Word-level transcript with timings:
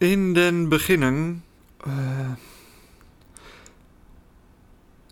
In 0.00 0.32
den 0.32 0.68
beginnen. 0.68 1.42
eh, 1.84 2.30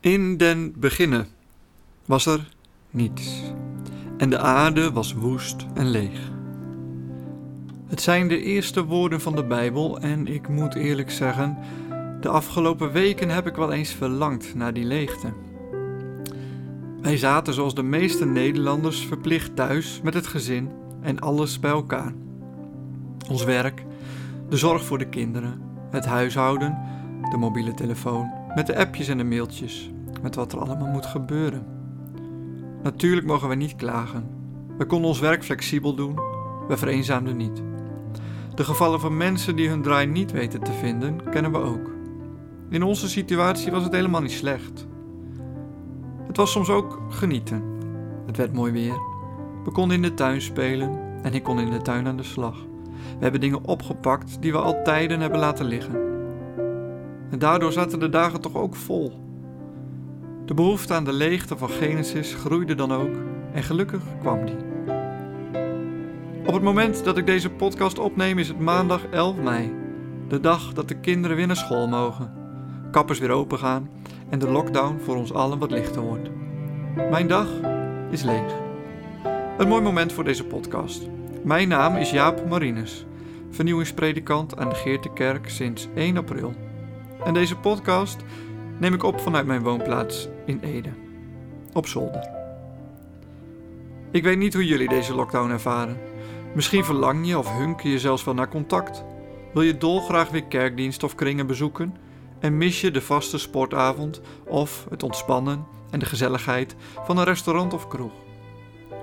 in 0.00 0.36
den 0.36 0.74
beginnen 0.76 1.26
was 2.04 2.26
er 2.26 2.48
niets. 2.90 3.42
En 4.16 4.30
de 4.30 4.38
aarde 4.38 4.92
was 4.92 5.12
woest 5.12 5.66
en 5.74 5.90
leeg. 5.90 6.30
Het 7.86 8.00
zijn 8.00 8.28
de 8.28 8.42
eerste 8.42 8.84
woorden 8.84 9.20
van 9.20 9.36
de 9.36 9.44
Bijbel 9.44 10.00
en 10.00 10.26
ik 10.26 10.48
moet 10.48 10.74
eerlijk 10.74 11.10
zeggen, 11.10 11.58
de 12.20 12.28
afgelopen 12.28 12.92
weken 12.92 13.28
heb 13.28 13.46
ik 13.46 13.54
wel 13.54 13.72
eens 13.72 13.90
verlangd 13.90 14.54
naar 14.54 14.72
die 14.72 14.84
leegte. 14.84 15.32
Wij 17.00 17.16
zaten 17.16 17.54
zoals 17.54 17.74
de 17.74 17.82
meeste 17.82 18.26
Nederlanders 18.26 19.06
verplicht 19.06 19.56
thuis 19.56 20.00
met 20.02 20.14
het 20.14 20.26
gezin 20.26 20.70
en 21.00 21.20
alles 21.20 21.60
bij 21.60 21.70
elkaar. 21.70 22.12
Ons 23.28 23.44
werk, 23.44 23.86
de 24.48 24.56
zorg 24.56 24.84
voor 24.84 24.98
de 24.98 25.08
kinderen, 25.08 25.60
het 25.90 26.06
huishouden, 26.06 26.78
de 27.30 27.36
mobiele 27.36 27.74
telefoon, 27.74 28.30
met 28.54 28.66
de 28.66 28.76
appjes 28.76 29.08
en 29.08 29.18
de 29.18 29.24
mailtjes, 29.24 29.90
met 30.22 30.34
wat 30.34 30.52
er 30.52 30.58
allemaal 30.58 30.88
moet 30.88 31.06
gebeuren. 31.06 31.66
Natuurlijk 32.82 33.26
mogen 33.26 33.48
we 33.48 33.54
niet 33.54 33.76
klagen. 33.76 34.28
We 34.78 34.86
konden 34.86 35.08
ons 35.08 35.20
werk 35.20 35.44
flexibel 35.44 35.94
doen, 35.94 36.14
we 36.68 36.76
vereenzaamden 36.76 37.36
niet. 37.36 37.62
De 38.54 38.64
gevallen 38.64 39.00
van 39.00 39.16
mensen 39.16 39.56
die 39.56 39.68
hun 39.68 39.82
draai 39.82 40.06
niet 40.06 40.32
weten 40.32 40.62
te 40.62 40.72
vinden, 40.72 41.30
kennen 41.30 41.52
we 41.52 41.58
ook. 41.58 41.90
In 42.70 42.82
onze 42.82 43.08
situatie 43.08 43.70
was 43.70 43.84
het 43.84 43.92
helemaal 43.92 44.20
niet 44.20 44.30
slecht. 44.30 44.86
Het 46.26 46.36
was 46.36 46.52
soms 46.52 46.68
ook 46.68 47.00
genieten. 47.08 47.62
Het 48.26 48.36
werd 48.36 48.52
mooi 48.52 48.72
weer. 48.72 49.00
We 49.64 49.70
konden 49.70 49.96
in 49.96 50.02
de 50.02 50.14
tuin 50.14 50.40
spelen 50.40 50.98
en 51.22 51.34
ik 51.34 51.42
kon 51.42 51.60
in 51.60 51.70
de 51.70 51.82
tuin 51.82 52.06
aan 52.06 52.16
de 52.16 52.22
slag. 52.22 52.67
We 53.18 53.22
hebben 53.22 53.40
dingen 53.40 53.64
opgepakt 53.64 54.36
die 54.40 54.52
we 54.52 54.58
al 54.58 54.82
tijden 54.82 55.20
hebben 55.20 55.38
laten 55.38 55.66
liggen. 55.66 55.94
En 57.30 57.38
daardoor 57.38 57.72
zaten 57.72 58.00
de 58.00 58.08
dagen 58.08 58.40
toch 58.40 58.54
ook 58.56 58.76
vol. 58.76 59.12
De 60.44 60.54
behoefte 60.54 60.94
aan 60.94 61.04
de 61.04 61.12
leegte 61.12 61.56
van 61.56 61.68
Genesis 61.68 62.34
groeide 62.34 62.74
dan 62.74 62.92
ook 62.92 63.16
en 63.52 63.62
gelukkig 63.62 64.02
kwam 64.20 64.46
die. 64.46 64.56
Op 66.46 66.54
het 66.54 66.62
moment 66.62 67.04
dat 67.04 67.18
ik 67.18 67.26
deze 67.26 67.50
podcast 67.50 67.98
opneem 67.98 68.38
is 68.38 68.48
het 68.48 68.58
maandag 68.58 69.06
11 69.10 69.36
mei, 69.36 69.74
de 70.28 70.40
dag 70.40 70.72
dat 70.72 70.88
de 70.88 71.00
kinderen 71.00 71.36
weer 71.36 71.46
naar 71.46 71.56
school 71.56 71.88
mogen, 71.88 72.32
kappers 72.90 73.18
weer 73.18 73.30
open 73.30 73.58
gaan 73.58 73.90
en 74.28 74.38
de 74.38 74.50
lockdown 74.50 74.98
voor 75.04 75.16
ons 75.16 75.32
allen 75.32 75.58
wat 75.58 75.70
lichter 75.70 76.02
wordt. 76.02 76.30
Mijn 77.10 77.26
dag 77.26 77.48
is 78.10 78.22
leeg. 78.22 78.52
Een 79.58 79.68
mooi 79.68 79.82
moment 79.82 80.12
voor 80.12 80.24
deze 80.24 80.44
podcast. 80.44 81.17
Mijn 81.44 81.68
naam 81.68 81.96
is 81.96 82.10
Jaap 82.10 82.48
Marinus, 82.48 83.06
vernieuwingspredikant 83.50 84.58
aan 84.58 84.68
de 84.68 84.74
Geertekerk 84.74 85.48
sinds 85.48 85.88
1 85.94 86.16
april. 86.16 86.54
En 87.24 87.34
deze 87.34 87.56
podcast 87.56 88.16
neem 88.78 88.94
ik 88.94 89.02
op 89.02 89.20
vanuit 89.20 89.46
mijn 89.46 89.62
woonplaats 89.62 90.28
in 90.46 90.60
Ede, 90.60 90.90
op 91.72 91.86
zolder. 91.86 92.28
Ik 94.10 94.22
weet 94.22 94.38
niet 94.38 94.54
hoe 94.54 94.66
jullie 94.66 94.88
deze 94.88 95.14
lockdown 95.14 95.50
ervaren. 95.50 96.00
Misschien 96.54 96.84
verlang 96.84 97.26
je 97.26 97.38
of 97.38 97.56
hunker 97.56 97.90
je 97.90 97.98
zelfs 97.98 98.24
wel 98.24 98.34
naar 98.34 98.48
contact. 98.48 99.04
Wil 99.52 99.62
je 99.62 99.78
dolgraag 99.78 100.30
weer 100.30 100.44
kerkdienst 100.44 101.02
of 101.02 101.14
kringen 101.14 101.46
bezoeken 101.46 101.94
en 102.40 102.56
mis 102.56 102.80
je 102.80 102.90
de 102.90 103.02
vaste 103.02 103.38
sportavond 103.38 104.20
of 104.46 104.86
het 104.90 105.02
ontspannen 105.02 105.66
en 105.90 105.98
de 105.98 106.06
gezelligheid 106.06 106.76
van 107.04 107.18
een 107.18 107.24
restaurant 107.24 107.72
of 107.72 107.88
kroeg? 107.88 108.27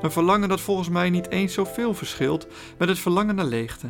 Een 0.06 0.12
verlangen 0.12 0.50
dat 0.50 0.62
volgens 0.62 0.90
mij 0.90 1.10
niet 1.10 1.30
eens 1.30 1.54
zoveel 1.54 1.94
verschilt 1.94 2.48
met 2.78 2.90
het 2.90 3.00
verlangen 3.00 3.36
naar 3.36 3.46
leegte. 3.46 3.88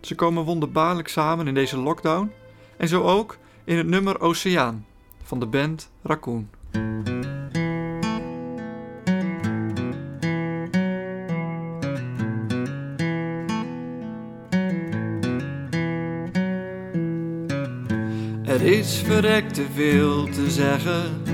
Ze 0.00 0.14
komen 0.14 0.44
wonderbaarlijk 0.44 1.08
samen 1.08 1.46
in 1.46 1.54
deze 1.54 1.76
lockdown 1.76 2.32
en 2.76 2.88
zo 2.88 3.02
ook 3.02 3.38
in 3.64 3.76
het 3.76 3.86
nummer 3.86 4.20
Oceaan 4.20 4.86
van 5.22 5.40
de 5.40 5.46
band 5.46 5.90
Raccoon. 6.02 6.48
Er 18.44 18.62
is 18.62 19.02
verrekt 19.04 19.54
te 19.54 19.66
veel 19.74 20.24
te 20.24 20.50
zeggen 20.50 21.31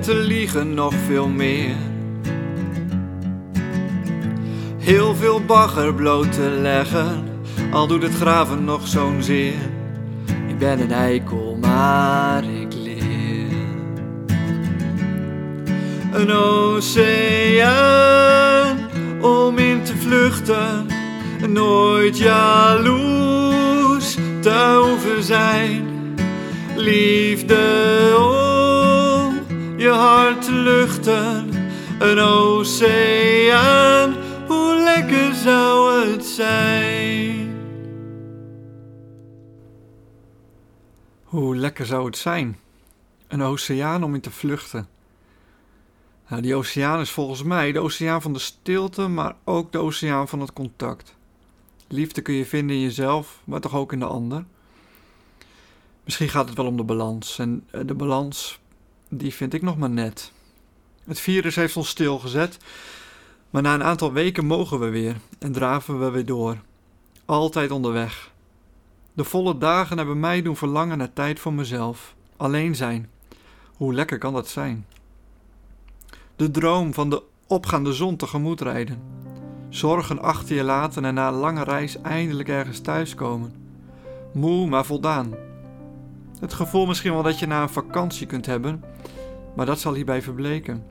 te 0.00 0.14
liegen 0.14 0.74
nog 0.74 0.94
veel 1.06 1.28
meer. 1.28 1.76
Heel 4.78 5.14
veel 5.14 5.44
bagger 5.44 5.94
bloot 5.94 6.32
te 6.32 6.58
leggen, 6.60 7.24
al 7.72 7.86
doet 7.86 8.02
het 8.02 8.14
graven 8.14 8.64
nog 8.64 8.88
zo'n 8.88 9.22
zeer. 9.22 9.70
Ik 10.48 10.58
ben 10.58 10.80
een 10.80 10.92
eikel, 10.92 11.58
maar 11.60 12.44
ik 12.44 12.74
leer. 12.74 13.00
Een 16.12 16.30
oceaan 16.30 17.58
om 19.20 19.58
in 19.58 19.82
te 19.82 19.96
vluchten, 19.96 20.86
nooit 21.48 22.18
jaloers 22.18 24.16
te 24.40 24.80
hoeven 24.82 25.22
zijn. 25.22 25.90
Liefde 26.76 28.41
je 29.82 29.88
hart 29.88 30.42
te 30.42 30.52
luchten, 30.52 31.50
een 31.98 32.18
oceaan, 32.18 34.14
hoe 34.46 34.74
lekker 34.74 35.34
zou 35.34 36.00
het 36.08 36.24
zijn? 36.24 37.60
Hoe 41.24 41.56
lekker 41.56 41.86
zou 41.86 42.06
het 42.06 42.16
zijn? 42.16 42.58
Een 43.28 43.42
oceaan 43.42 44.04
om 44.04 44.14
in 44.14 44.20
te 44.20 44.30
vluchten. 44.30 44.88
Nou, 46.28 46.42
die 46.42 46.54
oceaan 46.54 47.00
is 47.00 47.10
volgens 47.10 47.42
mij 47.42 47.72
de 47.72 47.80
oceaan 47.80 48.22
van 48.22 48.32
de 48.32 48.38
stilte, 48.38 49.08
maar 49.08 49.36
ook 49.44 49.72
de 49.72 49.78
oceaan 49.78 50.28
van 50.28 50.40
het 50.40 50.52
contact. 50.52 51.14
Liefde 51.88 52.20
kun 52.20 52.34
je 52.34 52.46
vinden 52.46 52.76
in 52.76 52.82
jezelf, 52.82 53.40
maar 53.44 53.60
toch 53.60 53.74
ook 53.74 53.92
in 53.92 53.98
de 53.98 54.06
ander. 54.06 54.44
Misschien 56.04 56.28
gaat 56.28 56.48
het 56.48 56.56
wel 56.56 56.66
om 56.66 56.76
de 56.76 56.84
balans. 56.84 57.38
En 57.38 57.66
eh, 57.70 57.80
de 57.86 57.94
balans, 57.94 58.60
die 59.14 59.34
vind 59.34 59.54
ik 59.54 59.62
nog 59.62 59.78
maar 59.78 59.90
net. 59.90 60.32
Het 61.04 61.20
virus 61.20 61.54
heeft 61.54 61.76
ons 61.76 61.88
stilgezet, 61.88 62.58
maar 63.50 63.62
na 63.62 63.74
een 63.74 63.84
aantal 63.84 64.12
weken 64.12 64.46
mogen 64.46 64.80
we 64.80 64.88
weer 64.88 65.16
en 65.38 65.52
draven 65.52 66.00
we 66.00 66.10
weer 66.10 66.26
door. 66.26 66.56
Altijd 67.24 67.70
onderweg. 67.70 68.30
De 69.12 69.24
volle 69.24 69.58
dagen 69.58 69.96
hebben 69.96 70.20
mij 70.20 70.42
doen 70.42 70.56
verlangen 70.56 70.98
naar 70.98 71.12
tijd 71.12 71.40
voor 71.40 71.52
mezelf. 71.52 72.14
Alleen 72.36 72.74
zijn. 72.74 73.10
Hoe 73.76 73.94
lekker 73.94 74.18
kan 74.18 74.32
dat 74.32 74.48
zijn? 74.48 74.86
De 76.36 76.50
droom 76.50 76.94
van 76.94 77.10
de 77.10 77.22
opgaande 77.46 77.92
zon 77.92 78.16
tegemoet 78.16 78.60
rijden. 78.60 79.02
Zorgen 79.68 80.22
achter 80.22 80.56
je 80.56 80.62
laten 80.62 81.04
en 81.04 81.14
na 81.14 81.28
een 81.28 81.34
lange 81.34 81.64
reis 81.64 82.00
eindelijk 82.00 82.48
ergens 82.48 82.80
thuiskomen. 82.80 83.54
Moe, 84.32 84.66
maar 84.68 84.84
voldaan. 84.84 85.34
Het 86.40 86.52
gevoel 86.52 86.86
misschien 86.86 87.12
wel 87.12 87.22
dat 87.22 87.38
je 87.38 87.46
na 87.46 87.62
een 87.62 87.68
vakantie 87.68 88.26
kunt 88.26 88.46
hebben, 88.46 88.84
maar 89.56 89.66
dat 89.66 89.80
zal 89.80 89.94
hierbij 89.94 90.22
verbleken. 90.22 90.84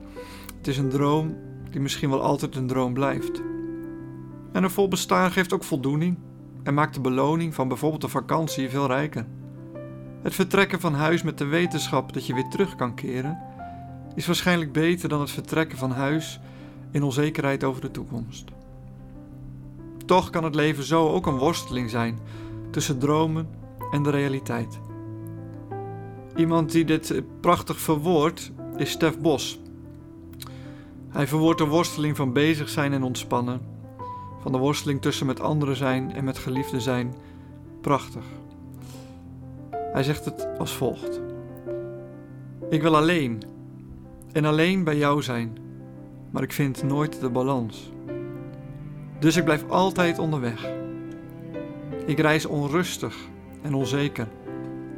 Het 0.56 0.66
is 0.66 0.78
een 0.78 0.88
droom 0.88 1.36
die 1.70 1.80
misschien 1.80 2.10
wel 2.10 2.22
altijd 2.22 2.56
een 2.56 2.66
droom 2.66 2.92
blijft. 2.92 3.42
En 4.52 4.62
een 4.62 4.70
vol 4.70 4.88
bestaan 4.88 5.30
geeft 5.30 5.52
ook 5.52 5.64
voldoening 5.64 6.18
en 6.62 6.74
maakt 6.74 6.94
de 6.94 7.00
beloning 7.00 7.54
van 7.54 7.68
bijvoorbeeld 7.68 8.02
een 8.02 8.08
vakantie 8.08 8.70
veel 8.70 8.86
rijker. 8.86 9.26
Het 10.22 10.34
vertrekken 10.34 10.80
van 10.80 10.94
huis 10.94 11.22
met 11.22 11.38
de 11.38 11.44
wetenschap 11.44 12.12
dat 12.12 12.26
je 12.26 12.34
weer 12.34 12.48
terug 12.48 12.76
kan 12.76 12.94
keren, 12.94 13.38
is 14.14 14.26
waarschijnlijk 14.26 14.72
beter 14.72 15.08
dan 15.08 15.20
het 15.20 15.30
vertrekken 15.30 15.78
van 15.78 15.90
huis 15.90 16.40
in 16.90 17.02
onzekerheid 17.02 17.64
over 17.64 17.80
de 17.80 17.90
toekomst. 17.90 18.44
Toch 20.06 20.30
kan 20.30 20.44
het 20.44 20.54
leven 20.54 20.84
zo 20.84 21.08
ook 21.08 21.26
een 21.26 21.38
worsteling 21.38 21.90
zijn 21.90 22.18
tussen 22.70 22.98
dromen 22.98 23.48
en 23.90 24.02
de 24.02 24.10
realiteit. 24.10 24.78
Iemand 26.36 26.72
die 26.72 26.84
dit 26.84 27.22
prachtig 27.40 27.78
verwoordt 27.78 28.52
is 28.76 28.90
Stef 28.90 29.18
Bos. 29.18 29.60
Hij 31.08 31.26
verwoordt 31.26 31.58
de 31.58 31.66
worsteling 31.66 32.16
van 32.16 32.32
bezig 32.32 32.68
zijn 32.68 32.92
en 32.92 33.02
ontspannen, 33.02 33.60
van 34.40 34.52
de 34.52 34.58
worsteling 34.58 35.00
tussen 35.00 35.26
met 35.26 35.40
anderen 35.40 35.76
zijn 35.76 36.12
en 36.12 36.24
met 36.24 36.38
geliefden 36.38 36.80
zijn, 36.80 37.14
prachtig. 37.80 38.24
Hij 39.70 40.02
zegt 40.02 40.24
het 40.24 40.48
als 40.58 40.72
volgt: 40.72 41.20
Ik 42.70 42.82
wil 42.82 42.96
alleen 42.96 43.42
en 44.32 44.44
alleen 44.44 44.84
bij 44.84 44.96
jou 44.96 45.22
zijn, 45.22 45.56
maar 46.30 46.42
ik 46.42 46.52
vind 46.52 46.82
nooit 46.82 47.20
de 47.20 47.30
balans. 47.30 47.92
Dus 49.18 49.36
ik 49.36 49.44
blijf 49.44 49.68
altijd 49.68 50.18
onderweg. 50.18 50.70
Ik 52.06 52.18
reis 52.18 52.46
onrustig 52.46 53.16
en 53.62 53.74
onzeker 53.74 54.28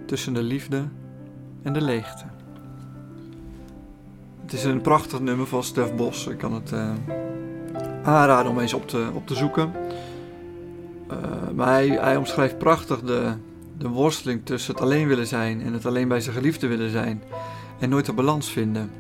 tussen 0.07 0.35
de 0.35 0.43
liefde 0.43 0.89
en 1.65 1.73
de 1.73 1.81
leegte. 1.81 2.25
Het 4.43 4.53
is 4.53 4.65
een 4.65 4.81
prachtig 4.81 5.21
nummer 5.21 5.47
van 5.47 5.63
Stef 5.63 5.95
Bos. 5.95 6.27
Ik 6.27 6.39
kan 6.39 6.53
het 6.53 6.73
uh, 6.73 6.91
aanraden 8.03 8.51
om 8.51 8.59
eens 8.59 8.75
op 8.75 8.89
te, 8.89 9.09
op 9.15 9.27
te 9.27 9.35
zoeken. 9.35 9.73
maar 11.55 11.69
hij, 11.69 11.89
hij 11.89 12.17
omschrijft 12.17 12.59
prachtig 12.59 13.01
de, 13.01 13.33
de 13.79 13.89
worsteling 13.89 14.41
tussen 14.45 14.75
het 14.75 14.83
alleen 14.83 15.09
willen 15.09 15.27
zijn 15.27 15.63
en 15.63 15.73
het 15.73 15.87
alleen 15.87 16.09
bij 16.09 16.21
zijn 16.21 16.35
geliefde 16.35 16.67
willen 16.67 16.91
zijn. 16.91 17.23
En 17.79 17.89
nooit 17.89 18.07
de 18.07 18.13
balans 18.13 18.51
vinden. 18.51 18.91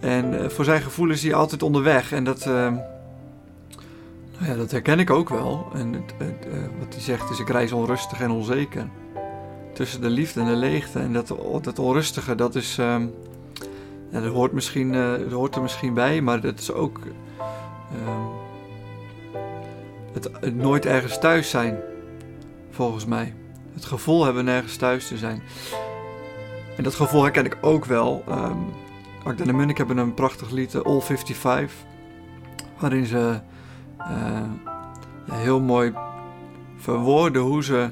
En 0.00 0.50
voor 0.50 0.64
zijn 0.64 0.82
gevoel 0.82 1.10
is 1.10 1.22
hij 1.22 1.34
altijd 1.34 1.62
onderweg. 1.62 2.12
En 2.12 2.24
dat, 2.24 2.44
nou 2.44 2.80
ja, 4.40 4.54
dat 4.54 4.70
herken 4.70 4.98
ik 4.98 5.10
ook 5.10 5.28
wel. 5.28 5.66
En 5.74 5.92
het, 5.92 6.14
het, 6.18 6.46
wat 6.78 6.94
hij 6.94 7.02
zegt 7.02 7.30
is: 7.30 7.38
ik 7.38 7.48
reis 7.48 7.72
onrustig 7.72 8.20
en 8.20 8.30
onzeker. 8.30 8.88
Tussen 9.76 10.00
de 10.00 10.10
liefde 10.10 10.40
en 10.40 10.46
de 10.46 10.56
leegte. 10.56 10.98
En 10.98 11.12
dat, 11.12 11.34
dat 11.62 11.78
onrustige, 11.78 12.34
dat 12.34 12.54
is. 12.54 12.78
Um, 12.78 13.14
ja, 14.10 14.20
dat, 14.20 14.32
hoort 14.32 14.52
misschien, 14.52 14.92
uh, 14.92 15.12
dat 15.18 15.32
hoort 15.32 15.54
er 15.54 15.62
misschien 15.62 15.94
bij, 15.94 16.20
maar 16.20 16.40
dat 16.40 16.58
is 16.58 16.72
ook. 16.72 17.00
Uh, 18.02 18.26
het, 20.12 20.54
nooit 20.54 20.86
ergens 20.86 21.18
thuis 21.18 21.50
zijn, 21.50 21.78
volgens 22.70 23.04
mij. 23.04 23.34
Het 23.74 23.84
gevoel 23.84 24.24
hebben 24.24 24.44
nergens 24.44 24.76
thuis 24.76 25.08
te 25.08 25.16
zijn. 25.16 25.42
En 26.76 26.82
dat 26.82 26.94
gevoel 26.94 27.22
herken 27.22 27.44
ik 27.44 27.58
ook 27.60 27.84
wel. 27.84 28.24
Um, 28.28 28.66
en 29.46 29.56
Munnik 29.56 29.76
hebben 29.76 29.96
een 29.96 30.14
prachtig 30.14 30.50
lied, 30.50 30.74
uh, 30.74 30.82
All 30.82 31.00
55, 31.00 31.72
waarin 32.78 33.06
ze 33.06 33.40
uh, 33.98 34.42
heel 35.32 35.60
mooi 35.60 35.92
verwoorden 36.76 37.42
hoe 37.42 37.64
ze 37.64 37.90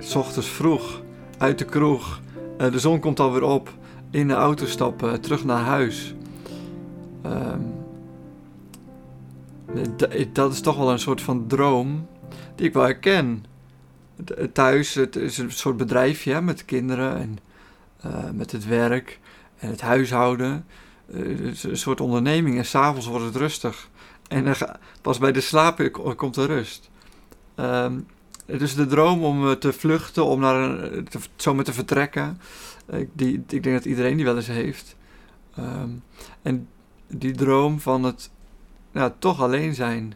s 0.00 0.14
ochtends 0.14 0.48
vroeg 0.48 1.02
uit 1.38 1.58
de 1.58 1.64
kroeg, 1.64 2.20
uh, 2.58 2.72
de 2.72 2.78
zon 2.78 3.00
komt 3.00 3.20
alweer 3.20 3.42
op, 3.42 3.74
in 4.10 4.28
de 4.28 4.34
auto 4.34 4.66
stappen, 4.66 5.20
terug 5.20 5.44
naar 5.44 5.64
huis. 5.64 6.14
Um, 7.26 7.74
dat 10.32 10.52
is 10.52 10.60
toch 10.60 10.76
wel 10.76 10.90
een 10.90 10.98
soort 10.98 11.20
van 11.20 11.46
droom 11.46 12.06
die 12.54 12.66
ik 12.66 12.72
wel 12.72 12.82
herken. 12.82 13.44
Thuis, 14.52 14.94
het 14.94 15.16
is 15.16 15.38
een 15.38 15.52
soort 15.52 15.76
bedrijfje 15.76 16.40
met 16.40 16.64
kinderen 16.64 17.16
en 17.16 17.38
met 18.36 18.52
het 18.52 18.66
werk 18.66 19.20
en 19.58 19.70
het 19.70 19.80
huishouden. 19.80 20.66
Een 21.06 21.76
soort 21.76 22.00
onderneming 22.00 22.56
en 22.58 22.66
s'avonds 22.66 23.06
wordt 23.06 23.24
het 23.24 23.36
rustig. 23.36 23.88
En 24.28 24.54
pas 25.02 25.18
bij 25.18 25.32
de 25.32 25.40
slaap 25.40 25.88
komt 26.16 26.34
de 26.34 26.46
rust. 26.46 26.90
Um, 27.56 28.06
dus 28.58 28.74
de 28.74 28.86
droom 28.86 29.24
om 29.24 29.58
te 29.58 29.72
vluchten, 29.72 30.24
om 30.24 30.40
naar 30.40 30.54
een, 30.54 31.04
te, 31.04 31.18
zomaar 31.36 31.64
te 31.64 31.72
vertrekken. 31.72 32.40
Die, 33.12 33.44
ik 33.48 33.62
denk 33.62 33.76
dat 33.76 33.84
iedereen 33.84 34.16
die 34.16 34.24
wel 34.24 34.36
eens 34.36 34.46
heeft. 34.46 34.96
Um, 35.58 36.02
en 36.42 36.68
die 37.06 37.32
droom 37.32 37.80
van 37.80 38.02
het 38.02 38.30
nou, 38.92 39.12
toch 39.18 39.42
alleen 39.42 39.74
zijn. 39.74 40.14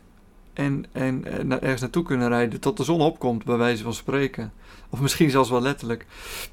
En, 0.53 0.85
en, 0.93 1.25
en 1.25 1.63
ergens 1.63 1.81
naartoe 1.81 2.03
kunnen 2.03 2.29
rijden 2.29 2.61
tot 2.61 2.77
de 2.77 2.85
zon 2.85 3.01
opkomt, 3.01 3.45
bij 3.45 3.57
wijze 3.57 3.83
van 3.83 3.95
spreken. 3.95 4.53
Of 4.91 5.01
misschien 5.01 5.31
zelfs 5.31 5.51
wel 5.51 5.61
letterlijk. 5.61 6.07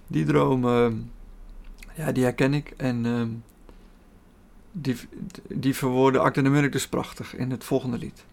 Die 0.07 0.25
droom, 0.25 0.66
uh, 0.66 0.88
ja, 1.95 2.12
die 2.12 2.24
herken 2.24 2.54
ik. 2.54 2.74
En 2.78 3.06
uh, 3.06 3.22
die, 4.72 4.95
die 5.48 5.75
verwoorden 5.75 6.22
Akte 6.22 6.42
de 6.42 6.50
Munnik 6.50 6.72
dus 6.72 6.88
prachtig 6.88 7.36
in 7.36 7.51
het 7.51 7.63
volgende 7.63 7.98
lied. 7.98 8.24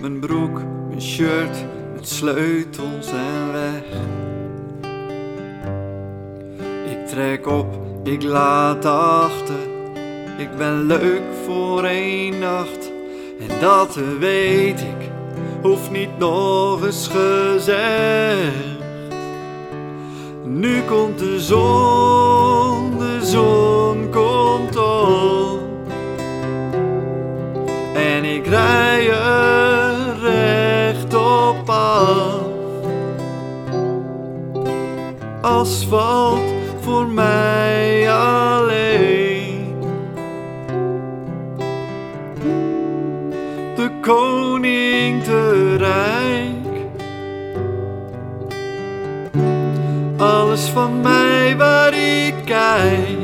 Mijn 0.00 0.18
broek, 0.18 0.60
mijn 0.88 1.02
shirt, 1.02 1.64
met 1.94 2.08
sleutels 2.08 3.10
en 3.10 3.52
weg. 3.52 3.82
Ik 6.90 7.06
trek 7.06 7.46
op, 7.46 7.66
ik 8.04 8.22
laat 8.22 8.84
achter. 8.84 9.54
Ik 10.38 10.56
ben 10.56 10.86
leuk 10.86 11.22
voor 11.46 11.84
één 11.84 12.38
nacht. 12.38 12.90
En 13.40 13.60
dat 13.60 13.98
weet 14.18 14.80
ik, 14.80 15.10
hoeft 15.62 15.90
niet 15.90 16.18
nog 16.18 16.84
eens 16.84 17.10
gezegd. 17.12 18.76
Nu 20.44 20.82
komt 20.82 21.18
de 21.18 21.40
zon, 21.40 22.98
de 22.98 23.18
zon 23.22 24.10
komt 24.10 24.76
op. 24.76 25.60
En 27.94 28.24
ik 28.24 28.46
rij 28.46 29.25
Asfalt 35.46 36.52
voor 36.80 37.06
mij 37.06 38.12
alleen. 38.12 39.74
De 43.74 43.90
koning 44.00 45.24
te 45.24 45.76
rijk. 45.76 46.86
Alles 50.16 50.64
van 50.64 51.00
mij 51.00 51.56
waar 51.56 51.94
ik 51.94 52.34
kijk. 52.44 53.18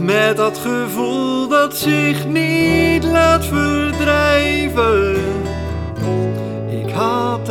Met 0.00 0.36
dat 0.36 0.58
gevoel 0.58 1.48
dat 1.48 1.76
zich 1.76 2.26
niet 2.26 3.04
laat 3.04 3.46
verdrijven. 3.46 5.16
Ik 6.70 6.90
had 6.90 7.48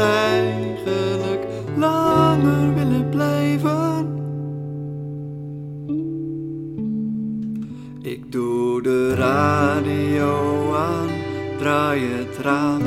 Ik 8.02 8.32
doe 8.32 8.82
de 8.82 9.16
radio 9.16 10.74
aan, 10.74 11.10
draai 11.58 12.02
het 12.02 12.38
raam 12.42 12.82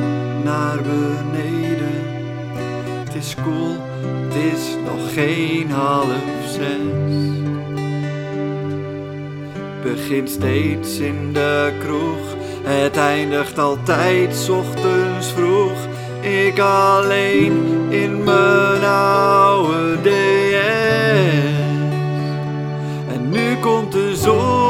naar 0.44 0.76
beneden. 0.76 2.02
Het 3.04 3.14
is 3.14 3.34
koel, 3.34 3.76
het 4.02 4.34
is 4.34 4.76
nog 4.84 5.12
geen 5.12 5.70
half 5.70 6.46
zes. 6.46 7.28
Begin 9.82 10.28
steeds 10.28 10.98
in 10.98 11.32
de 11.32 11.72
kroeg, 11.78 12.36
het 12.62 12.96
eindigt 12.96 13.58
altijd 13.58 14.50
ochtends 14.50 15.32
vroeg. 15.32 15.88
Ik 16.20 16.58
alleen 16.58 17.86
in 17.88 18.24
mijn 18.24 18.84
oude 18.84 19.96
DS. 20.02 20.70
En 23.14 23.28
nu 23.30 23.56
komt 23.60 23.92
de 23.92 24.16
zon, 24.16 24.69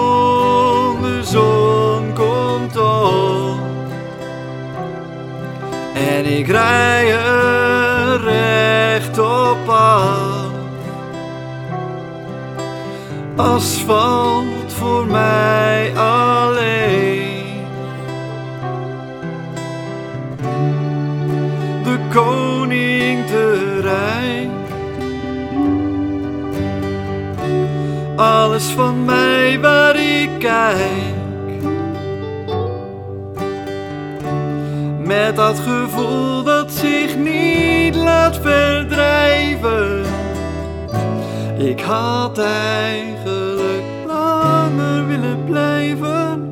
zon 1.31 2.13
komt 2.15 2.77
op. 2.77 3.59
En 5.95 6.25
ik 6.25 6.47
rij 6.47 7.13
er 7.13 8.21
recht 8.21 9.19
op 9.19 9.69
af. 9.69 10.49
Asfalt 13.37 14.73
voor 14.73 15.07
mij 15.07 15.97
alleen. 15.97 17.65
De 21.83 21.99
koning 22.13 23.27
te 23.27 23.79
rijk. 23.81 24.49
Alles 28.17 28.65
van 28.65 29.05
mij 29.05 29.61
waar 29.61 29.97
ik 29.97 30.31
kijk. 30.39 31.20
Met 35.31 35.39
dat 35.39 35.59
gevoel 35.59 36.43
dat 36.43 36.73
zich 36.73 37.17
niet 37.17 37.95
laat 37.95 38.37
verdrijven. 38.37 40.05
Ik 41.59 41.81
had 41.81 42.39
eigenlijk 42.39 43.83
langer 44.07 45.07
willen 45.07 45.45
blijven. 45.45 46.51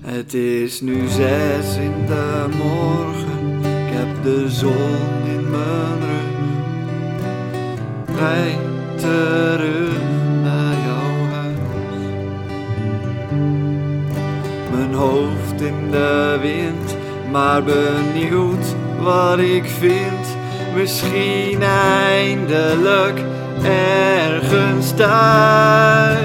Het 0.00 0.34
is 0.34 0.80
nu 0.80 1.08
zes 1.08 1.76
in 1.76 2.06
de 2.06 2.46
morgen, 2.56 3.58
ik 3.58 3.92
heb 3.92 4.22
de 4.22 4.50
zon 4.50 5.24
in 5.24 5.50
mijn 5.50 5.98
rug. 6.00 6.38
Rijd 8.18 8.58
terug 8.96 10.09
hoofd 15.00 15.60
in 15.60 15.90
de 15.90 16.38
wind, 16.40 16.96
maar 17.30 17.62
benieuwd 17.62 18.74
wat 19.02 19.38
ik 19.38 19.64
vind 19.64 20.36
misschien 20.74 21.62
eindelijk 21.62 23.24
ergens 23.62 24.92
thuis. 24.94 26.20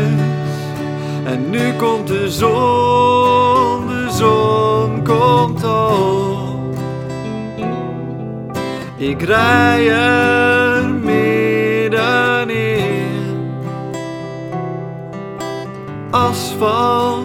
En 1.24 1.50
nu 1.50 1.74
komt 1.74 2.08
de 2.08 2.30
zon, 2.30 3.88
de 3.88 4.08
zon 4.10 5.04
komt 5.04 5.64
op. 5.64 6.78
Ik 8.98 9.22
rij 9.22 9.90
er 9.90 10.86
middenin. 10.86 11.94
Asfalt 16.12 17.25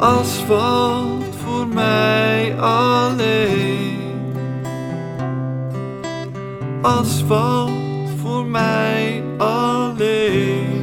Asfalt 0.00 1.36
voor 1.36 1.68
mij 1.68 2.60
alleen. 2.60 3.98
Asfalt 6.82 8.10
voor 8.20 8.46
mij 8.46 9.24
alleen. 9.38 10.78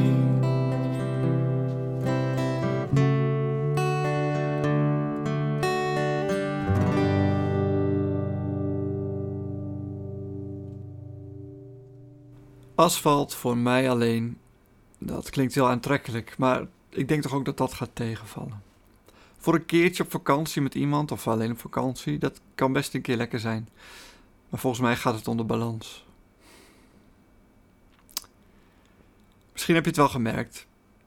Asfalt 12.74 13.34
voor 13.34 13.56
mij 13.56 13.90
alleen. 13.90 14.38
Dat 14.98 15.30
klinkt 15.30 15.54
heel 15.54 15.68
aantrekkelijk, 15.68 16.34
maar 16.38 16.66
ik 16.88 17.08
denk 17.08 17.22
toch 17.22 17.34
ook 17.34 17.44
dat 17.44 17.56
dat 17.56 17.72
gaat 17.72 17.90
tegenvallen. 17.92 18.67
Voor 19.38 19.54
een 19.54 19.66
keertje 19.66 20.02
op 20.02 20.10
vakantie 20.10 20.62
met 20.62 20.74
iemand 20.74 21.12
of 21.12 21.28
alleen 21.28 21.50
op 21.50 21.58
vakantie, 21.58 22.18
dat 22.18 22.40
kan 22.54 22.72
best 22.72 22.94
een 22.94 23.02
keer 23.02 23.16
lekker 23.16 23.40
zijn. 23.40 23.68
Maar 24.48 24.60
volgens 24.60 24.82
mij 24.82 24.96
gaat 24.96 25.14
het 25.14 25.28
om 25.28 25.46
balans. 25.46 26.06
Misschien 29.52 29.74
heb 29.74 29.84
je 29.84 29.90
het 29.90 29.98
wel 29.98 30.08
gemerkt. 30.08 30.66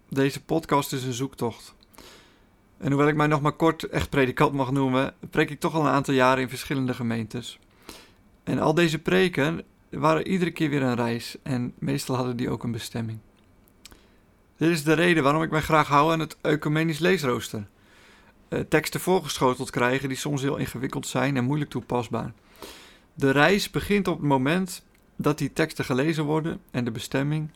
Deze 0.10 0.44
podcast 0.44 0.94
is 0.94 1.04
een 1.04 1.14
zoektocht. 1.14 1.74
En 2.78 2.88
hoewel 2.88 3.08
ik 3.08 3.16
mij 3.16 3.28
nog 3.28 3.42
maar 3.42 3.52
kort 3.52 3.84
echt 3.84 4.10
predikant 4.10 4.54
mag 4.54 4.72
noemen, 4.72 5.14
preek 5.30 5.50
ik 5.50 5.60
toch 5.60 5.76
al 5.76 5.82
een 5.82 5.92
aantal 5.92 6.14
jaren 6.14 6.42
in 6.42 6.50
verschillende 6.50 6.94
gemeentes. 6.94 7.60
En 8.44 8.60
al 8.60 8.74
deze 8.74 9.00
preken 9.00 9.64
waren 9.90 10.28
iedere 10.28 10.52
keer 10.52 10.70
weer 10.70 10.82
een 10.82 10.96
reis 10.96 11.38
en 11.44 11.74
meestal 11.80 12.16
hadden 12.16 12.38
die 12.38 12.50
ook 12.50 12.64
een 12.64 12.72
bestemming. 12.72 13.20
Dit 14.58 14.70
is 14.70 14.84
de 14.84 14.94
reden 14.94 15.24
waarom 15.24 15.44
ik 15.44 15.52
mij 15.52 15.62
graag 15.62 15.88
hou 15.88 16.12
aan 16.12 16.20
het 16.20 16.38
ecumenisch 16.42 17.00
leesrooster. 17.00 17.68
Uh, 18.54 18.60
teksten 18.60 19.00
voorgeschoteld 19.00 19.70
krijgen 19.70 20.10
die 20.10 20.18
soms 20.18 20.42
heel 20.42 20.58
ingewikkeld 20.58 21.08
zijn 21.08 21.38
en 21.38 21.44
moeilijk 21.44 21.70
toepasbaar. 21.70 22.34
De 23.14 23.32
reis 23.32 23.70
begint 23.70 24.08
op 24.08 24.18
het 24.18 24.28
moment 24.28 24.84
dat 25.16 25.38
die 25.38 25.54
teksten 25.54 25.86
gelezen 25.86 26.24
worden 26.24 26.62
en 26.72 26.84
de 26.84 26.92
bestemming 26.92 27.50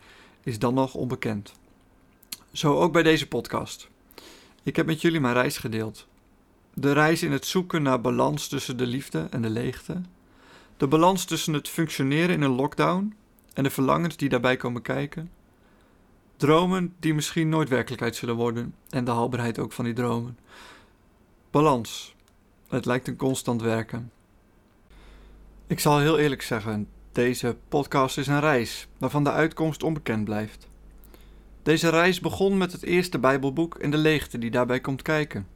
is 0.44 0.60
dan 0.60 0.74
nog 0.74 0.94
onbekend. 0.94 1.54
Zo 2.52 2.80
ook 2.80 2.94
bij 2.94 3.04
deze 3.04 3.28
podcast. 3.28 3.90
Ik 4.64 4.76
heb 4.76 4.86
met 4.86 5.02
jullie 5.02 5.20
mijn 5.20 5.34
reis 5.34 5.58
gedeeld. 5.58 6.08
De 6.74 6.92
reis 6.92 7.24
in 7.24 7.32
het 7.32 7.46
zoeken 7.46 7.82
naar 7.82 8.02
balans 8.02 8.48
tussen 8.48 8.78
de 8.78 8.86
liefde 8.86 9.28
en 9.30 9.42
de 9.42 9.50
leegte. 9.50 10.02
De 10.78 10.88
balans 10.88 11.26
tussen 11.26 11.54
het 11.54 11.70
functioneren 11.70 12.36
in 12.36 12.42
een 12.42 12.56
lockdown 12.56 13.16
en 13.54 13.64
de 13.64 13.70
verlangens 13.70 14.18
die 14.18 14.30
daarbij 14.30 14.58
komen 14.58 14.82
kijken. 14.82 15.32
Dromen 16.38 16.94
die 17.00 17.14
misschien 17.14 17.50
nooit 17.50 17.70
werkelijkheid 17.70 18.16
zullen 18.16 18.36
worden 18.36 18.76
en 18.90 19.06
de 19.06 19.12
haalbaarheid 19.12 19.60
ook 19.60 19.72
van 19.72 19.86
die 19.86 19.94
dromen. 19.94 20.38
Balans. 21.56 22.16
Het 22.68 22.86
lijkt 22.86 23.08
een 23.08 23.16
constant 23.16 23.62
werken. 23.62 24.12
Ik 25.68 25.80
zal 25.80 26.00
heel 26.00 26.20
eerlijk 26.20 26.42
zeggen, 26.42 26.88
deze 27.12 27.56
podcast 27.68 28.18
is 28.18 28.28
een 28.28 28.40
reis 28.40 28.88
waarvan 28.98 29.24
de 29.24 29.32
uitkomst 29.32 29.84
onbekend 29.84 30.24
blijft. 30.24 30.68
Deze 31.64 31.90
reis 31.90 32.20
begon 32.20 32.58
met 32.58 32.72
het 32.72 32.84
eerste 32.84 33.20
Bijbelboek 33.20 33.76
en 33.76 33.92
de 33.92 33.98
leegte 33.98 34.38
die 34.38 34.52
daarbij 34.52 34.80
komt 34.80 35.02
kijken. 35.02 35.48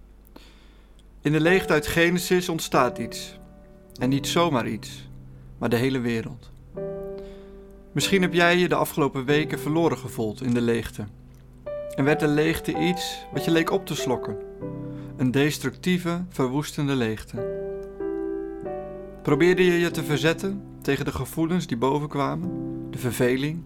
In 1.22 1.32
de 1.32 1.40
leegte 1.40 1.74
uit 1.74 1.88
Genesis 1.88 2.50
ontstaat 2.50 2.98
iets. 2.98 3.40
En 4.00 4.10
niet 4.10 4.28
zomaar 4.28 4.68
iets, 4.68 5.10
maar 5.58 5.70
de 5.70 5.76
hele 5.76 6.00
wereld. 6.00 6.52
Misschien 7.92 8.22
heb 8.22 8.34
jij 8.34 8.58
je 8.58 8.68
de 8.68 8.76
afgelopen 8.76 9.26
weken 9.26 9.60
verloren 9.60 9.98
gevoeld 9.98 10.42
in 10.42 10.54
de 10.54 10.62
leegte. 10.62 11.06
En 11.96 12.04
werd 12.04 12.20
de 12.20 12.28
leegte 12.28 12.78
iets 12.78 13.26
wat 13.34 13.46
je 13.46 13.52
leek 13.52 13.72
op 13.72 13.86
te 13.86 13.96
slokken. 13.96 14.38
Een 15.20 15.32
destructieve, 15.32 16.26
verwoestende 16.30 16.96
leegte. 16.96 17.58
Probeerde 19.22 19.66
je 19.66 19.80
je 19.80 19.92
te 19.92 20.04
verzetten 20.04 20.62
tegen 20.82 21.06
de 21.06 21.12
gevoelens 21.12 21.68
die 21.68 21.78
bovenkwamen, 21.78 22.52
de 22.92 22.98
verveling, 22.98 23.64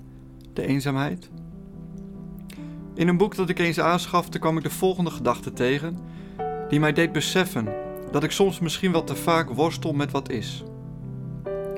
de 0.53 0.65
eenzaamheid? 0.65 1.29
In 2.95 3.07
een 3.07 3.17
boek 3.17 3.35
dat 3.35 3.49
ik 3.49 3.59
eens 3.59 3.79
aanschafte 3.79 4.39
kwam 4.39 4.57
ik 4.57 4.63
de 4.63 4.69
volgende 4.69 5.09
gedachte 5.09 5.53
tegen, 5.53 5.97
die 6.69 6.79
mij 6.79 6.93
deed 6.93 7.11
beseffen 7.11 7.73
dat 8.11 8.23
ik 8.23 8.31
soms 8.31 8.59
misschien 8.59 8.91
wel 8.91 9.03
te 9.03 9.15
vaak 9.15 9.49
worstel 9.49 9.93
met 9.93 10.11
wat 10.11 10.29
is. 10.29 10.63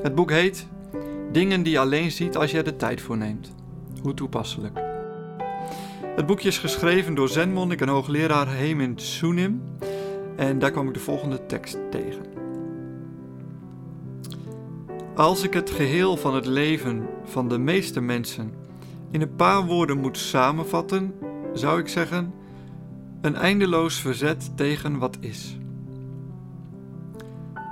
Het 0.01 0.15
boek 0.15 0.31
heet 0.31 0.67
Dingen 1.31 1.63
die 1.63 1.71
je 1.71 1.79
alleen 1.79 2.11
ziet 2.11 2.37
als 2.37 2.51
je 2.51 2.57
er 2.57 2.63
de 2.63 2.75
tijd 2.75 3.01
voor 3.01 3.17
neemt. 3.17 3.53
Hoe 4.01 4.13
toepasselijk. 4.13 4.84
Het 6.15 6.25
boekje 6.25 6.47
is 6.47 6.57
geschreven 6.57 7.15
door 7.15 7.29
zenmonnik 7.29 7.81
en 7.81 7.87
hoogleraar 7.87 8.47
Hemin 8.47 8.99
Sunim 8.99 9.61
en 10.35 10.59
daar 10.59 10.71
kwam 10.71 10.87
ik 10.87 10.93
de 10.93 10.99
volgende 10.99 11.45
tekst 11.45 11.77
tegen. 11.91 12.25
Als 15.15 15.43
ik 15.43 15.53
het 15.53 15.69
geheel 15.69 16.17
van 16.17 16.35
het 16.35 16.45
leven 16.45 17.07
van 17.23 17.47
de 17.47 17.57
meeste 17.57 18.01
mensen 18.01 18.53
in 19.11 19.21
een 19.21 19.35
paar 19.35 19.65
woorden 19.65 19.97
moet 19.97 20.17
samenvatten, 20.17 21.15
zou 21.53 21.79
ik 21.79 21.87
zeggen: 21.87 22.33
een 23.21 23.35
eindeloos 23.35 23.99
verzet 23.99 24.57
tegen 24.57 24.97
wat 24.99 25.17
is. 25.19 25.57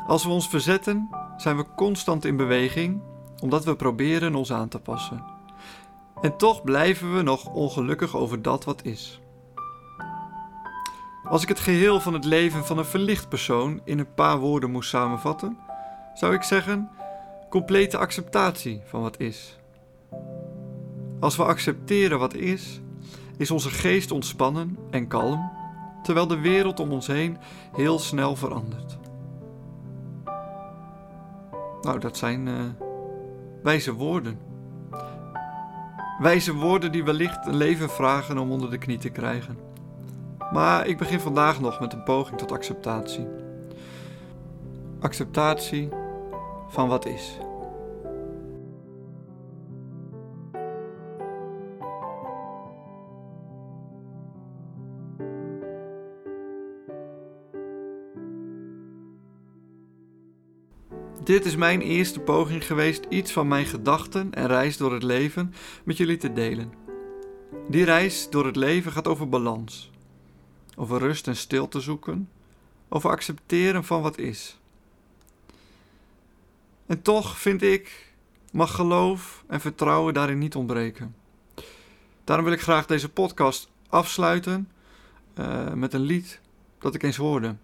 Als 0.08 0.24
we 0.24 0.30
ons 0.30 0.50
verzetten, 0.50 1.10
zijn 1.38 1.58
we 1.58 1.66
constant 1.76 2.26
in 2.26 2.38
beweging, 2.38 3.02
omdat 3.42 3.66
we 3.66 3.76
proberen 3.76 4.36
ons 4.36 4.52
aan 4.54 4.70
te 4.70 4.80
passen. 4.80 5.33
En 6.24 6.38
toch 6.38 6.64
blijven 6.64 7.16
we 7.16 7.22
nog 7.22 7.46
ongelukkig 7.46 8.16
over 8.16 8.42
dat 8.42 8.64
wat 8.64 8.86
is. 8.86 9.22
Als 11.24 11.42
ik 11.42 11.48
het 11.48 11.60
geheel 11.60 12.00
van 12.00 12.14
het 12.14 12.26
leven 12.26 12.66
van 12.66 12.78
een 12.78 12.86
verlicht 12.86 13.30
persoon 13.30 13.82
in 13.84 14.00
een 14.00 14.14
paar 14.14 14.40
woorden 14.40 14.72
moest 14.72 14.90
samenvatten, 14.90 15.58
zou 16.14 16.34
ik 16.34 16.44
zeggen: 16.44 16.90
complete 17.50 17.98
acceptatie 17.98 18.82
van 18.86 19.02
wat 19.02 19.20
is. 19.20 19.58
Als 21.20 21.36
we 21.36 21.44
accepteren 21.44 22.20
wat 22.20 22.34
is, 22.34 22.82
is 23.38 23.52
onze 23.52 23.70
geest 23.70 24.12
ontspannen 24.12 24.78
en 24.90 25.08
kalm, 25.08 25.52
terwijl 26.04 26.28
de 26.28 26.40
wereld 26.40 26.80
om 26.80 26.92
ons 26.92 27.08
heen 27.08 27.38
heel 27.76 28.00
snel 28.00 28.36
verandert. 28.36 28.98
Nou, 31.82 32.00
dat 32.00 32.18
zijn 32.18 32.48
uh, 32.48 32.62
wijze 33.64 33.94
woorden. 33.94 34.53
Wijze 36.24 36.54
woorden 36.54 36.92
die 36.92 37.04
wellicht 37.04 37.46
een 37.46 37.56
leven 37.56 37.90
vragen 37.90 38.38
om 38.38 38.52
onder 38.52 38.70
de 38.70 38.78
knie 38.78 38.98
te 38.98 39.10
krijgen. 39.10 39.58
Maar 40.52 40.88
ik 40.88 40.98
begin 40.98 41.20
vandaag 41.20 41.60
nog 41.60 41.80
met 41.80 41.94
een 41.94 42.04
poging 42.04 42.38
tot 42.38 42.52
acceptatie. 42.52 43.28
Acceptatie 45.00 45.90
van 46.70 46.88
wat 46.88 47.06
is. 47.06 47.38
Dit 61.24 61.46
is 61.46 61.56
mijn 61.56 61.82
eerste 61.82 62.20
poging 62.20 62.66
geweest 62.66 63.06
iets 63.10 63.32
van 63.32 63.48
mijn 63.48 63.66
gedachten 63.66 64.34
en 64.34 64.48
reis 64.48 64.78
door 64.78 64.94
het 64.94 65.04
leven 65.04 65.54
met 65.84 65.98
jullie 65.98 66.18
te 66.18 66.34
delen. 66.34 66.74
Die 67.68 67.84
reis 67.84 68.30
door 68.30 68.46
het 68.46 68.56
leven 68.56 68.92
gaat 68.92 69.08
over 69.08 69.30
balans, 69.30 69.92
over 70.76 71.00
rust 71.00 71.28
en 71.28 71.36
stilte 71.36 71.80
zoeken, 71.80 72.30
over 72.90 73.10
accepteren 73.10 73.84
van 73.84 74.02
wat 74.02 74.18
is. 74.18 74.60
En 76.86 77.02
toch 77.02 77.38
vind 77.38 77.62
ik, 77.62 78.14
mag 78.52 78.76
geloof 78.76 79.44
en 79.48 79.62
vertrouwen 79.62 80.14
daarin 80.14 80.38
niet 80.38 80.56
ontbreken. 80.56 81.16
Daarom 82.24 82.46
wil 82.46 82.54
ik 82.54 82.62
graag 82.62 82.86
deze 82.86 83.10
podcast 83.10 83.72
afsluiten 83.90 84.70
uh, 85.40 85.74
met 85.74 85.94
een 85.94 86.02
lied 86.02 86.40
dat 86.80 86.96
ik 86.96 87.04
eens 87.04 87.18
hoorde 87.18 87.56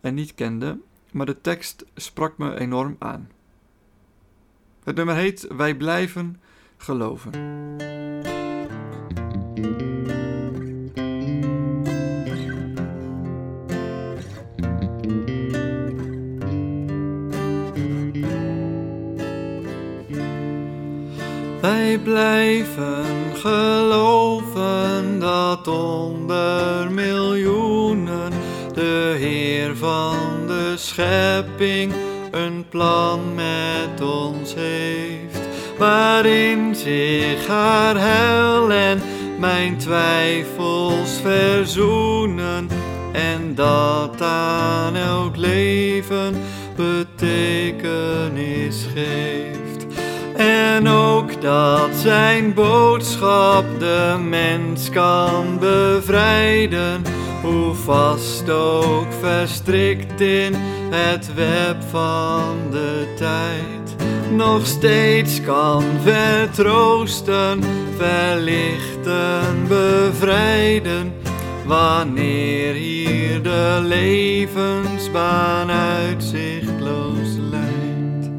en 0.00 0.14
niet 0.14 0.34
kende, 0.34 0.78
maar 1.12 1.26
de 1.26 1.40
tekst 1.40 1.84
sprak 1.94 2.38
me 2.38 2.58
enorm 2.58 2.96
aan. 2.98 3.30
Het 4.84 4.96
nummer 4.96 5.14
heet 5.14 5.46
Wij 5.56 5.74
blijven 5.74 6.40
geloven. 6.76 7.30
Wij 21.60 21.98
blijven 21.98 23.04
geloven 23.34 25.18
dat 25.20 25.68
onder 25.68 26.90
miljoenen 26.90 28.32
de 28.74 29.16
Heer 29.18 29.76
van 29.76 30.35
schepping 30.76 31.92
een 32.30 32.64
plan 32.68 33.34
met 33.34 34.00
ons 34.00 34.54
heeft, 34.54 35.48
waarin 35.78 36.74
zich 36.74 37.46
haar 37.46 37.96
hel 37.98 38.72
en 38.72 39.02
mijn 39.38 39.78
twijfels 39.78 41.20
verzoenen 41.22 42.68
en 43.12 43.54
dat 43.54 44.22
aan 44.22 44.96
elk 44.96 45.36
leven 45.36 46.34
betekenis 46.76 48.86
geeft. 48.94 49.86
En 50.36 50.88
ook 50.88 51.42
dat 51.42 51.90
zijn 51.94 52.54
boodschap 52.54 53.64
de 53.78 54.16
mens 54.28 54.90
kan 54.90 55.58
bevrijden, 55.58 57.02
hoe 57.46 57.74
vast 57.74 58.50
ook 58.50 59.12
verstrikt 59.20 60.20
in 60.20 60.54
het 60.90 61.34
web 61.34 61.82
van 61.90 62.56
de 62.70 63.14
tijd. 63.16 63.96
Nog 64.30 64.66
steeds 64.66 65.40
kan 65.42 65.84
vertroosten, 66.02 67.60
verlichten, 67.96 69.66
bevrijden 69.68 71.12
wanneer 71.64 72.74
hier 72.74 73.42
de 73.42 73.78
levensbaan 73.82 75.70
uitzichtloos 75.70 77.28
lijkt. 77.50 78.30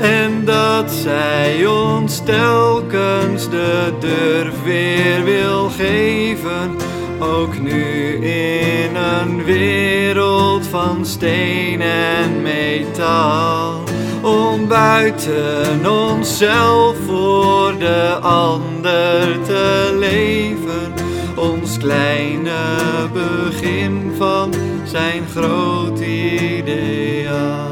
En 0.00 0.44
dat 0.44 0.90
zij 0.90 1.66
ons 1.66 2.24
telkens 2.24 3.50
de 3.50 3.92
durf 4.00 4.62
weer 4.64 5.24
wil 5.24 5.68
geven, 5.68 6.76
ook 7.18 7.58
nu 7.58 8.14
in 8.14 8.96
een 8.96 9.44
wereld 9.44 10.66
van 10.66 11.06
steen 11.06 11.80
en 11.80 12.42
metaal. 12.42 13.82
Om 14.22 14.68
buiten 14.68 15.90
onszelf 15.90 16.96
voor 17.06 17.78
de 17.78 18.18
ander 18.20 19.42
te 19.42 19.96
leven 19.98 20.92
ons 21.36 21.78
kleine 21.78 22.76
begin 23.12 24.12
van 24.16 24.54
zijn 24.84 25.22
groot 25.34 26.00
ideaal. 26.00 27.63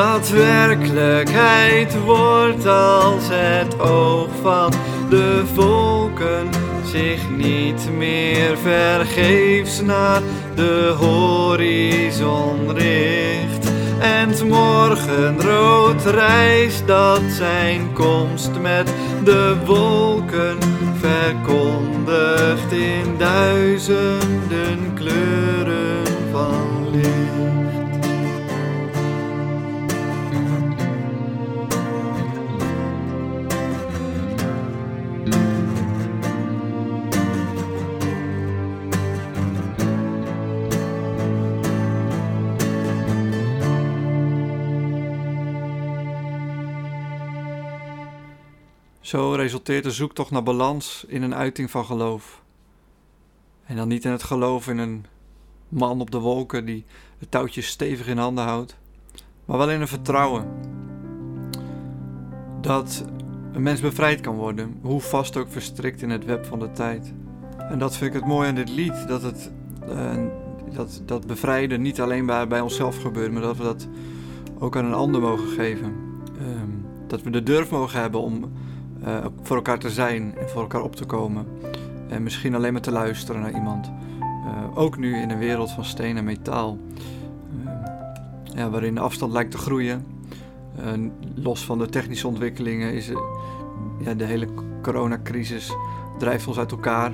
Dat 0.00 0.28
werkelijkheid 0.28 2.04
wordt 2.04 2.66
als 2.66 3.24
het 3.28 3.80
oog 3.80 4.28
van 4.42 4.72
de 5.10 5.42
volken 5.54 6.48
zich 6.84 7.30
niet 7.36 7.88
meer 7.96 8.58
vergeefs 8.58 9.80
naar 9.80 10.20
de 10.54 10.94
horizon 10.98 12.72
richt. 12.76 13.70
En 13.98 14.28
het 14.28 14.44
morgenrood 14.48 16.04
reist 16.04 16.86
dat 16.86 17.22
zijn 17.28 17.92
komst 17.92 18.50
met 18.60 18.92
de 19.24 19.56
wolken 19.64 20.58
verkondigt 21.00 22.72
in 22.72 23.16
duizenden 23.18 24.29
resulteert 49.50 49.84
de 49.84 49.90
zoektocht 49.90 50.30
naar 50.30 50.42
balans 50.42 51.04
in 51.08 51.22
een 51.22 51.34
uiting 51.34 51.70
van 51.70 51.84
geloof. 51.84 52.42
En 53.64 53.76
dan 53.76 53.88
niet 53.88 54.04
in 54.04 54.10
het 54.10 54.22
geloof 54.22 54.68
in 54.68 54.78
een 54.78 55.04
man 55.68 56.00
op 56.00 56.10
de 56.10 56.18
wolken 56.18 56.64
die 56.64 56.84
het 57.18 57.30
touwtje 57.30 57.60
stevig 57.60 58.06
in 58.06 58.18
handen 58.18 58.44
houdt, 58.44 58.76
maar 59.44 59.58
wel 59.58 59.70
in 59.70 59.80
een 59.80 59.88
vertrouwen 59.88 60.46
dat 62.60 63.04
een 63.52 63.62
mens 63.62 63.80
bevrijd 63.80 64.20
kan 64.20 64.36
worden, 64.36 64.78
hoe 64.82 65.00
vast 65.00 65.36
ook 65.36 65.50
verstrikt 65.50 66.02
in 66.02 66.10
het 66.10 66.24
web 66.24 66.44
van 66.44 66.58
de 66.58 66.72
tijd. 66.72 67.14
En 67.56 67.78
dat 67.78 67.96
vind 67.96 68.14
ik 68.14 68.20
het 68.20 68.28
mooi 68.28 68.48
aan 68.48 68.54
dit 68.54 68.70
lied, 68.70 69.08
dat 69.08 69.22
het 69.22 69.50
uh, 69.88 70.26
dat, 70.72 71.02
dat 71.06 71.26
bevrijden 71.26 71.82
niet 71.82 72.00
alleen 72.00 72.26
bij, 72.26 72.48
bij 72.48 72.60
onszelf 72.60 73.00
gebeurt, 73.00 73.32
maar 73.32 73.42
dat 73.42 73.56
we 73.56 73.62
dat 73.62 73.88
ook 74.58 74.76
aan 74.76 74.84
een 74.84 74.94
ander 74.94 75.20
mogen 75.20 75.48
geven. 75.48 75.94
Um, 76.40 76.84
dat 77.06 77.22
we 77.22 77.30
de 77.30 77.42
durf 77.42 77.70
mogen 77.70 78.00
hebben 78.00 78.20
om 78.20 78.52
uh, 79.04 79.24
voor 79.42 79.56
elkaar 79.56 79.78
te 79.78 79.90
zijn 79.90 80.34
en 80.38 80.48
voor 80.48 80.60
elkaar 80.60 80.82
op 80.82 80.96
te 80.96 81.04
komen. 81.04 81.46
En 82.08 82.22
misschien 82.22 82.54
alleen 82.54 82.72
maar 82.72 82.82
te 82.82 82.92
luisteren 82.92 83.40
naar 83.40 83.54
iemand. 83.54 83.92
Uh, 84.20 84.78
ook 84.78 84.98
nu 84.98 85.16
in 85.16 85.30
een 85.30 85.38
wereld 85.38 85.70
van 85.70 85.84
steen 85.84 86.16
en 86.16 86.24
metaal. 86.24 86.78
Uh, 87.64 87.70
ja, 88.44 88.70
waarin 88.70 88.94
de 88.94 89.00
afstand 89.00 89.32
lijkt 89.32 89.50
te 89.50 89.58
groeien. 89.58 90.06
los 91.34 91.64
van 91.64 91.78
de 91.78 91.88
technische 91.88 92.28
ontwikkelingen 92.28 92.92
is 92.92 93.10
ja, 93.98 94.14
de 94.14 94.24
hele 94.24 94.48
coronacrisis 94.82 95.72
drijft 96.18 96.46
ons 96.46 96.58
uit 96.58 96.70
elkaar. 96.70 97.12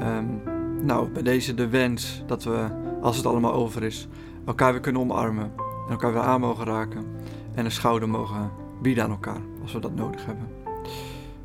Um, 0.00 0.42
nou, 0.84 1.08
bij 1.08 1.22
deze 1.22 1.54
de 1.54 1.68
wens 1.68 2.22
dat 2.26 2.44
we, 2.44 2.66
als 3.00 3.16
het 3.16 3.26
allemaal 3.26 3.52
over 3.52 3.82
is, 3.82 4.08
elkaar 4.46 4.72
weer 4.72 4.80
kunnen 4.80 5.02
omarmen. 5.02 5.52
En 5.86 5.90
elkaar 5.90 6.12
weer 6.12 6.22
aan 6.22 6.40
mogen 6.40 6.64
raken. 6.64 7.06
En 7.54 7.64
een 7.64 7.70
schouder 7.70 8.08
mogen 8.08 8.50
bieden 8.82 9.04
aan 9.04 9.10
elkaar 9.10 9.40
als 9.62 9.72
we 9.72 9.78
dat 9.78 9.94
nodig 9.94 10.26
hebben 10.26 10.51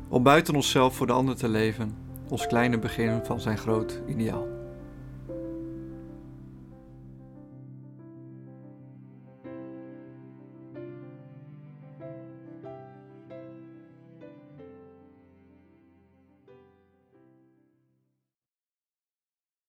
om 0.08 0.22
buiten 0.22 0.54
onszelf 0.54 0.94
voor 0.94 1.06
de 1.06 1.12
ander 1.12 1.36
te 1.36 1.48
leven, 1.48 1.96
ons 2.28 2.46
kleine 2.46 2.78
begin 2.78 3.20
van 3.24 3.40
zijn 3.40 3.58
groot 3.58 4.00
ideaal. 4.06 4.57